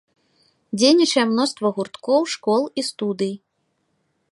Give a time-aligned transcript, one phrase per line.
[0.79, 3.33] Дзейнічае мноства гурткоў, школ і студый.